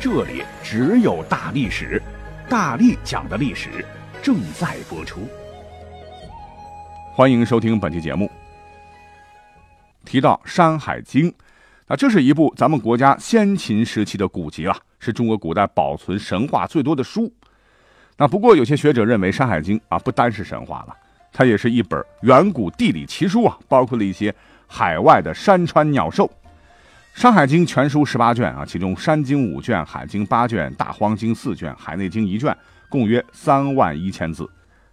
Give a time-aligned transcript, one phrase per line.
[0.00, 2.00] 这里只有大历史，
[2.48, 3.84] 大力讲的历史
[4.22, 5.26] 正在播出。
[7.16, 8.30] 欢迎收听本期节目。
[10.04, 11.28] 提到《山海经》，
[11.88, 17.32] 啊，这是一部咱们国家先秦时期的古籍啊，是中国古代保存神话最多的书。
[18.16, 20.96] 那不过有些学者认为，《山海经》啊不单是神话了，
[21.32, 24.32] 它也是一本远古地理奇书啊，包括了一些
[24.68, 26.24] 海外的山川鸟兽。
[27.18, 32.56] 《山海经》全书十八卷啊，其中《山经》五卷，《海经》八卷，《大荒经》四卷，《海内经》一卷，
[32.88, 34.48] 共约三万一千字，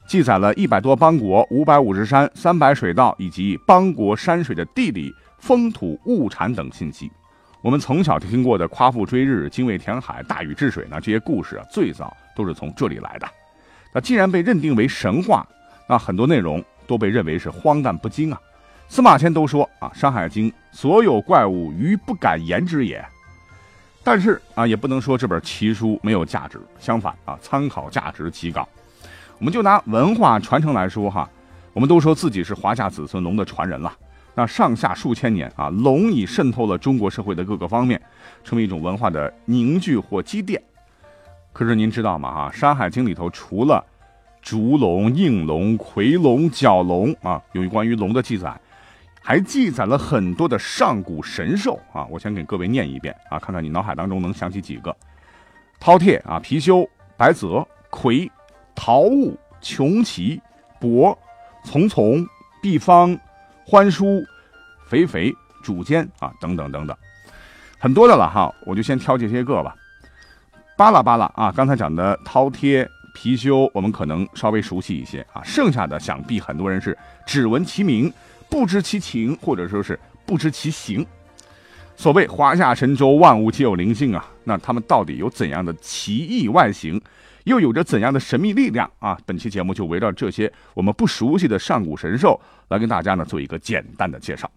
[0.07, 7.11] 记载了一百多邦国、五百五十山、三百水道以及邦国山水的地理、风土、物产等信息。
[7.61, 13.28] 我们从小听过的夸父追日、精卫填海、大禹治水呢，这些故事啊，最早都是从这里来的。
[13.94, 15.47] 那既然被认定为神话，
[15.88, 18.41] 那很多内容都被认为是荒诞不经啊。
[18.88, 23.03] 司马迁都说啊，《山海经》所有怪物，余不敢言之也。
[24.03, 28.67] 但是啊，也不能说这本奇书没有价值，相反啊，参考价值极高。
[29.39, 31.28] 我们就拿文化传承来说哈，
[31.73, 33.91] 我们都说自己是华夏子孙龙的传人了。
[34.36, 38.00] 那上下数千年啊，龙已渗透了中国社会的各个方面，
[38.44, 40.61] 成为一种文化的凝聚或积淀。
[41.52, 42.31] 可是您知道吗？
[42.31, 43.83] 哈，《山海经》里头除了
[44.41, 48.56] 烛龙、应龙、夔龙、角龙啊，有关于龙的记载。
[49.28, 54.95] 还记载了很多的上古神兽啊，我先给各位念一遍啊，看看你脑海当中能想起几个：
[55.81, 56.88] 饕餮啊、貔貅、
[57.18, 58.30] 白泽、夔、
[58.76, 60.40] 桃物、穷奇、
[60.80, 61.18] 伯、
[61.64, 62.23] 丛丛、
[62.62, 63.18] 毕方、
[63.66, 64.23] 欢叔、
[64.85, 65.34] 肥肥、
[65.64, 66.96] 主间啊等等等等，
[67.80, 69.75] 很多的了哈，我就先挑这些个吧。
[70.78, 78.14] 巴拉巴拉啊，刚才讲的饕餮、貔貅，我们可能稍微熟悉一些啊，剩下的想必很多人是只闻其名。
[78.50, 81.06] 不知其情，或者说是不知其形。
[81.97, 87.01] 所谓华夏神州，万物皆有灵性啊，那他们到底有怎样的奇异外形，
[87.45, 89.17] 又有着怎样的神秘力量啊？
[89.25, 94.51] 本期节目就围绕这些我们不熟悉的上古神兽来跟大家呢做一个简单的介绍。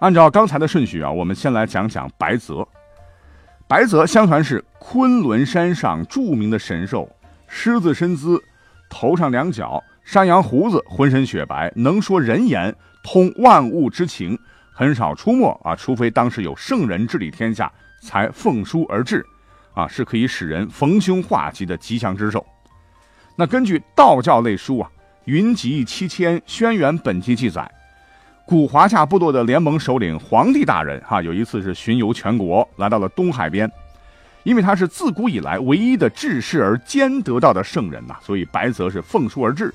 [0.00, 2.66] 按照刚才的顺序啊，我们先来讲讲白泽。
[3.66, 7.08] 白泽相传是昆仑山上著名的神兽，
[7.48, 8.38] 狮子身姿，
[8.90, 9.82] 头上两角。
[10.04, 12.72] 山羊胡子，浑身雪白，能说人言，
[13.02, 14.38] 通万物之情，
[14.70, 17.72] 很少出没啊，除非当时有圣人治理天下，
[18.02, 19.24] 才奉书而至，
[19.72, 22.44] 啊，是可以使人逢凶化吉的吉祥之兽。
[23.34, 24.88] 那根据道教类书啊，
[25.24, 27.68] 《云集七千轩辕本纪》记载，
[28.46, 33.68] 古华夏部落的联盟首领黄帝大人哈，有一次是巡游全国，来到了东海边。
[34.42, 39.72] 因为他是自古以来唯一的治世而兼得道的圣人呐，所以白泽是奉书而至。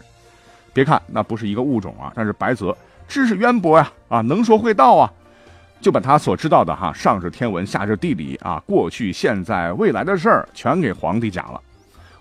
[0.74, 2.76] 别看那不是一个物种啊，但是白泽
[3.08, 5.12] 知识渊博呀，啊，能说会道啊，
[5.82, 11.62] 就把他所知道的哈，上至天文，下至地理啊，过去、现在、未来的事儿全给皇帝讲了。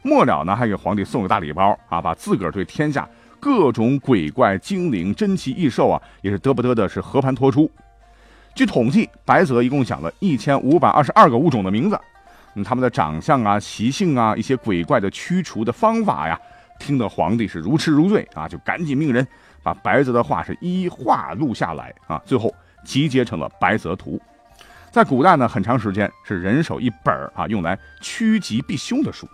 [0.02, 3.06] 末了呢，还给皇帝送个大礼包啊，把自个儿对天下
[3.38, 7.70] 各种鬼怪、精灵、珍奇异兽啊，也是得不得的是和盘托出。
[8.54, 12.00] 据统计，白泽一共讲了一千五百二十二个物种的名字，
[12.54, 16.40] 嗯，他们的长相啊、习性啊、一些鬼怪的驱除的方法呀。
[16.78, 19.26] 听得皇帝是如痴如醉啊，就赶紧命人
[19.62, 24.16] 把白泽的话是一一画录下来啊，最后集结成了《白泽图》。
[24.90, 29.28] 在古代呢，很长时间是人手一本啊，用来趋吉避凶的书。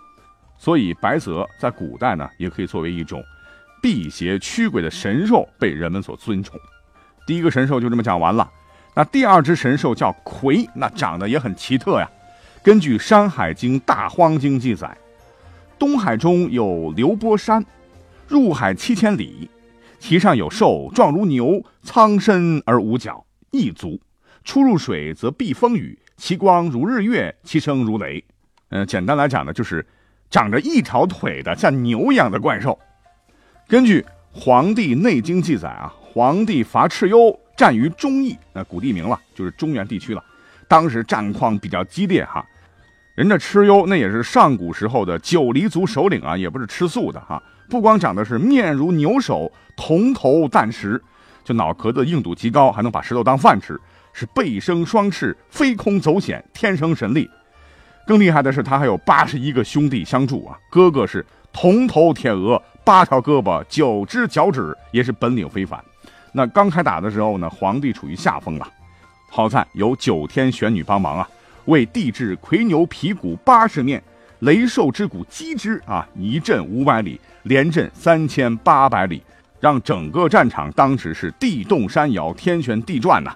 [0.57, 3.23] 所以白泽在古代呢，也可以作为一种
[3.81, 6.59] 辟邪驱鬼的神兽，被人们所尊崇。
[7.25, 8.49] 第一个神兽就这么讲完了。
[8.93, 12.09] 那第二只神兽叫夔，那长得也很奇特呀。
[12.63, 14.97] 根据《山海经·大荒经》记载。
[15.77, 17.63] 东海中有流波山，
[18.27, 19.49] 入海七千里，
[19.99, 23.99] 其上有兽，状如牛，苍身而无角，一足。
[24.43, 28.23] 出入水则避风雨，其光如日月，其声如雷。
[28.69, 29.85] 嗯，简单来讲呢，就是
[30.29, 32.77] 长着一条腿的像牛一样的怪兽。
[33.67, 34.01] 根据
[34.31, 40.23] 《黄帝内经》记载啊，黄帝伐蚩尤，战于中邑，那古地名了，就是中原地区了。
[40.67, 42.45] 当时战况比较激烈哈。
[43.15, 47.41] 人家蚩尤那也是上古时候的九黎族首领啊，也不是吃素的哈。
[47.69, 51.01] 不光长得是面如牛首，铜头蛋石，
[51.41, 53.79] 就脑壳子硬度极高，还能把石头当饭吃，
[54.11, 57.29] 是背生双翅，飞空走险，天生神力。
[58.05, 65.81] 更厉害的是，他还有八十一个兄弟相助啊，哥哥是铜头铁额，八条胳膊，九只脚趾，也是本领非凡。
[66.33, 68.69] 那刚开打的时候呢，皇帝处于下风啊，
[69.29, 71.29] 好在有九天玄女帮忙啊，
[71.65, 74.01] 为地制魁牛皮骨八十面，
[74.39, 79.21] 雷兽之骨击之啊，一阵五百里，连震三千八百里，
[79.59, 83.35] 让整个战场当时是地动山摇，天旋地转呐，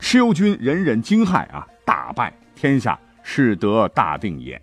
[0.00, 2.98] 蚩尤军人人惊骇啊，大败天下。
[3.30, 4.58] 是得大定也。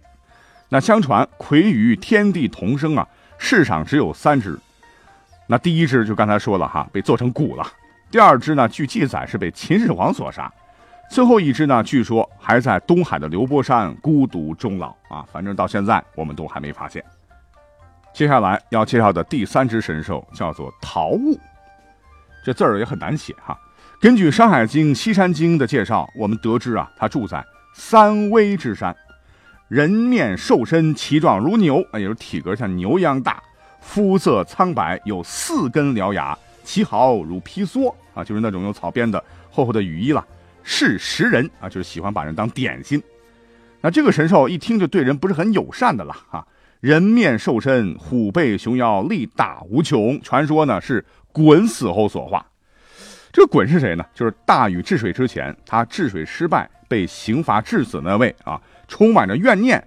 [0.69, 3.07] 那相传魁与天地同生啊，
[3.37, 4.57] 世上只有三只。
[5.45, 7.63] 那第一只就刚才说了哈，被做成骨了。
[8.09, 10.51] 第二只呢，据记载是被秦始皇所杀。
[11.09, 15.25] 最后一只呢，据说还在东海的流波山孤独终老啊。
[15.31, 17.03] 反正到现在我们都还没发现。
[18.13, 21.39] 接下来要介绍的第三只神兽叫做桃物，
[22.43, 23.57] 这字儿也很难写哈。
[24.01, 27.43] 根据《山海经·西山经》的介绍，我们得知啊，它住在。
[27.73, 28.95] 三危之山，
[29.67, 33.41] 人面兽身，其状如牛，也就是体格像牛一样大，
[33.81, 40.25] 肤色苍白，有四根獠牙，其毫如披梭啊，就是那种用草编的厚厚的雨衣了。
[40.65, 43.01] 是食人啊，就是喜欢把人当点心。
[43.79, 46.45] 那这个神兽一听就对人不是很友善的了啊。
[46.81, 50.19] 人面兽身，虎背熊腰，力大无穷。
[50.21, 52.45] 传说呢是鲧死后所化。
[53.31, 54.05] 这鲧是谁呢？
[54.13, 56.69] 就是大禹治水之前，他治水失败。
[56.87, 59.83] 被刑罚致死那位啊，充满着怨念，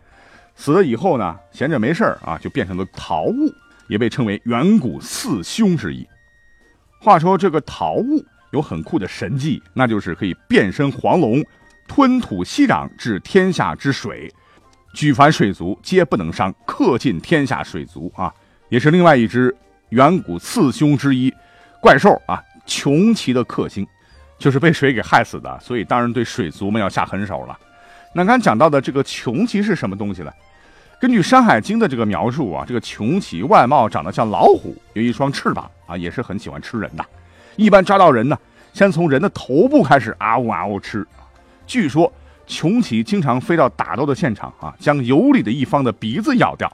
[0.57, 3.55] 死了以后呢，闲着没事啊，就变成了桃物，
[3.87, 6.05] 也被称为远古四凶之一。
[7.01, 11.45] 话说这个桃物有很酷的神技，那就是可以变身黄龙，
[11.87, 14.33] 吞吐息壤，治天下之水，
[14.95, 18.33] 举凡水族皆不能伤，克尽天下水族啊，
[18.69, 19.55] 也是另外一只
[19.91, 21.33] 远古四凶之一
[21.81, 23.87] 怪兽啊，穷奇的克星。
[24.39, 27.59] 就是被水给害死的，所以当然对水族们要下狠手了。
[28.15, 30.31] 那刚讲到的这个穷奇是什么东西呢？
[31.01, 37.05] 根据《山海经》的这个描述啊，这个穷奇外貌长得像老虎，有一双翅膀啊，也是很喜欢吃人的。
[37.59, 38.39] 一般抓到人呢，
[38.73, 41.05] 先从人的头部开始啊呜啊呜吃。
[41.67, 42.11] 据说
[42.47, 46.73] 穷奇经常飞到打斗的现场啊，将有理的一方的鼻子咬掉。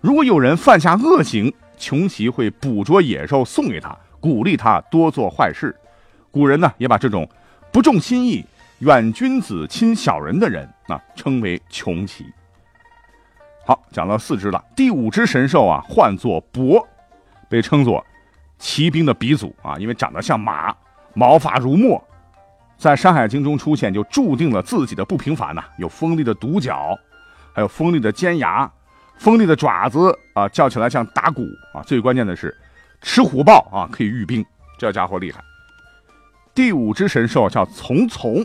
[0.00, 5.74] 如果有人犯下恶行，穷奇会捕捉野兽送给他，鼓励他多做坏事。
[6.30, 7.28] 古人呢，也把这种
[7.72, 8.46] 不重心意、
[8.78, 12.24] 远君子亲小人的人啊，称为穷奇。
[13.66, 16.86] 好，讲到四只了，第五只神兽啊，唤作伯，
[17.48, 18.06] 被称作
[18.58, 20.74] 骑兵的鼻祖啊，因为长得像马，
[21.14, 22.02] 毛发如墨，
[22.78, 25.64] 在《山海经》中出现，就注定了自己的不平凡呐。
[25.78, 26.98] 有锋利的独角，
[27.52, 28.70] 还有锋利的尖牙，
[29.18, 31.82] 锋利的爪子啊，叫起来像打鼓啊。
[31.82, 32.56] 最关键的是，
[33.02, 34.44] 吃虎豹啊，可以御兵，
[34.78, 35.40] 这家伙厉害。
[36.54, 38.44] 第五只神兽叫从从，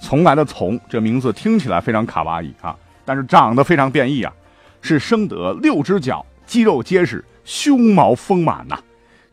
[0.00, 4.32] 从来的从，这名字听起来非常卡哇伊啊，但是长得非常变异啊，
[4.80, 8.76] 是生得六只脚，肌肉结实，胸毛丰满呐。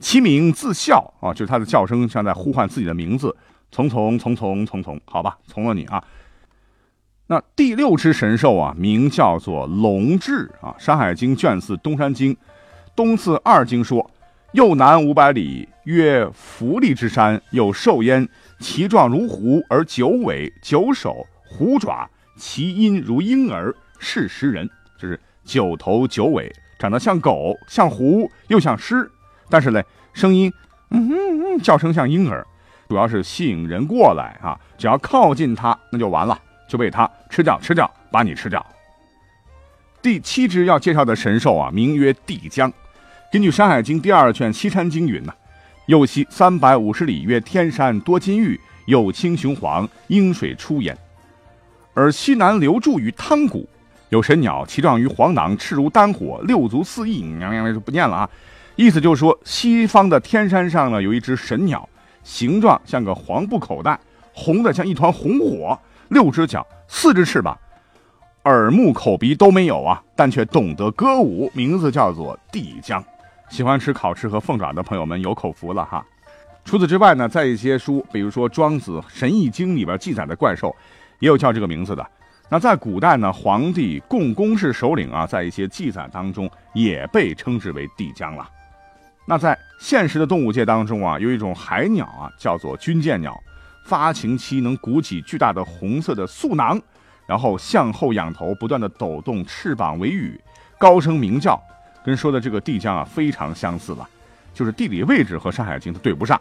[0.02, 3.34] 其名自笑啊，就是它的叫声像在呼唤自己的名字，
[3.72, 6.04] 从从从从从从，好吧，从了你啊。
[7.28, 12.36] 那第六只神兽啊，名叫做龙志啊，《山海经》卷四东山经
[12.96, 14.10] 东次二经说。
[14.54, 18.28] 右南五百里，曰福利之山，有兽焉，
[18.60, 24.70] 其状如狐，而九尾、九首、虎爪，其音如婴儿，是食人。
[25.00, 29.10] 就是九头九尾，长得像狗，像狐，又像狮，
[29.52, 30.52] 但是呢，声音
[30.90, 32.44] 嗯嗯嗯，叫声像婴儿，
[32.90, 34.58] 主要是吸引人过来啊。
[34.78, 38.66] 只要靠近它，那就完了，就被它吃掉，吃掉，把你吃掉。
[40.02, 42.72] 第七只要介绍的神兽啊，名曰帝江。
[43.32, 45.34] 根据《山海经》第二卷《西山经》云呢，
[45.86, 50.96] 右西三百五十里，曰天山多金玉，有青雄黄，阴水出焉；
[51.94, 53.70] 而西南流注于汤谷，
[54.10, 57.22] 有神鸟，其状于黄囊，赤如丹火，六足四翼。
[57.22, 58.30] 娘娘就不念了啊，
[58.82, 61.88] 意思就是说，西方的天山上呢，有一只神鸟，
[62.24, 64.00] 形状像个黄布口袋，
[64.34, 67.56] 红的像一团红火，六只脚，四只翅膀。
[68.46, 73.04] 耳目口鼻都没有啊，但却懂得歌舞，名字叫做帝江。
[73.50, 76.04] 喜欢吃烤翅和凤爪的朋友们有口福了哈。
[76.66, 80.76] 除此之外呢，在一些书，比如说《庄子·神异经》里边记载的怪兽，
[81.20, 82.04] 也有叫这个名字的。
[82.50, 88.50] 那在古代呢，皇帝、共工氏首领啊，在一些记载当中也被称之为帝江了。
[89.32, 93.42] 那在现实的动物界当中啊，有一种海鸟啊，叫做军舰鸟，
[93.86, 96.78] 发情期能鼓起巨大的红色的嗉囊，
[97.26, 100.38] 然后向后仰头，不断的抖动翅膀为羽，
[100.78, 101.58] 高声鸣叫。
[102.04, 104.06] 跟说的这个帝江啊非常相似了，
[104.54, 106.38] 就是地理位置和《山海经》它对不上。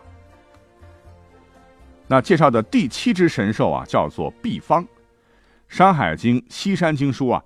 [2.09, 4.85] 那介绍的第七只神兽啊叫做毕方，
[5.69, 7.45] 山海经·西山经》说啊，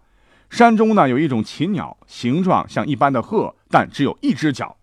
[0.49, 4.75] 山中呢有一种禽鸟，形状像一般的鹤，但只有一只脚，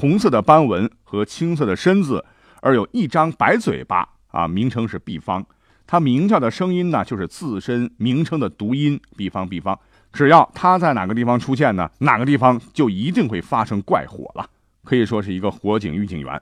[0.00, 2.24] 红色的斑纹和青色的身子，
[2.62, 5.44] 而有一张白嘴巴啊，名称是毕方。
[5.88, 9.76] 它鸣叫的声音呢，就是自身名称的读音，毕方毕方。
[10.12, 14.48] 只要它在哪个地方出现呢，哪个地方就一定会发生怪火了，
[14.84, 16.40] 可以说是一个火警预警员。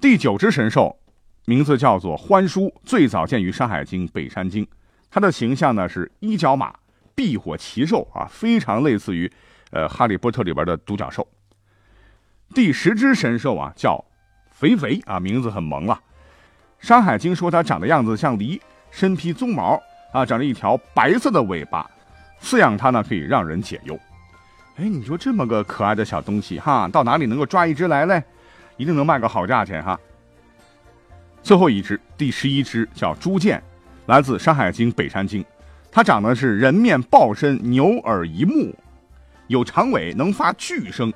[0.00, 1.00] 第九只神兽，
[1.46, 4.64] 名字叫做欢叔，最早见于《山海经·北山经》，
[5.10, 6.72] 它的形象呢是一角马，
[7.16, 9.28] 避火骑兽啊，非常类似于
[9.72, 11.26] 呃《哈利波特》里边的独角兽。
[12.52, 14.04] 第十只神兽啊，叫
[14.50, 15.94] 肥肥啊，名字很萌了。
[16.86, 19.80] 《山海经》说它长的样子像狸，身披鬃毛
[20.12, 21.88] 啊，长着一条白色的尾巴，
[22.42, 23.98] 饲养它呢可以让人解忧。
[24.76, 28.22] 哎，你说这么个可爱的小东西哈，到哪里能够抓一只来嘞？
[28.76, 29.98] 一定能卖个好价钱哈。
[31.42, 33.62] 最后一只，第十一只叫朱剑，
[34.06, 35.42] 来自《山海经·北山经》，
[35.92, 38.74] 它长的是人面豹身，牛耳一目，
[39.46, 41.12] 有长尾，能发巨声，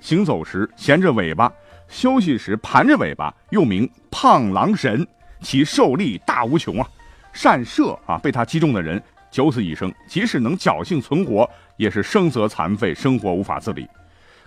[0.00, 1.52] 行走时衔着尾巴。
[1.88, 5.06] 休息时盘着尾巴，又名胖狼神，
[5.40, 6.88] 其兽力大无穷啊，
[7.32, 9.00] 善射啊，被他击中的人
[9.30, 13.86] 九死一生，即使能侥幸存活，也是生则残废，生活无法自理。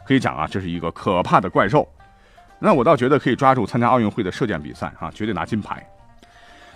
[0.06, 1.88] 可以讲啊，这是一个可怕的怪兽。
[2.60, 5.82] 那我倒觉得可以抓住参加奥运会的射箭比赛啊，绝对拿金牌。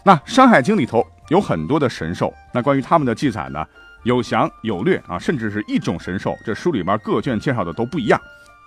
[0.01, 3.65] 那《山海经》里头有很多的神兽，那关于他们的记载呢，
[4.03, 8.17] 有详有略啊，甚至是一种神兽，这书里面各卷介绍的都不一样。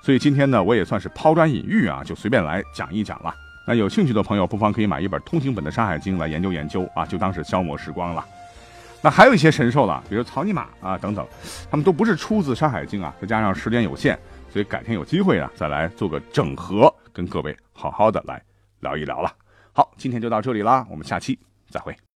[0.07, 3.35] 所以今天呢，我也算是抛砖引玉啊，就随便来讲一讲了。
[3.67, 8.25] 那有兴趣的朋友，不妨可以买一本通行本的《山海经》来研究研究啊，就当是消磨时光了。
[9.03, 11.27] 那还有一些神兽了，比如草泥马啊等等，
[11.69, 14.17] 他们都不是出自《山海经》啊，再加上时间有限，
[14.49, 18.41] 所以改天有机会啊，再来做个整合，跟各位好好的来
[18.79, 19.33] 聊一聊了。
[19.73, 21.37] 好，今天就到这里啦，我们下期
[21.69, 21.97] 再会。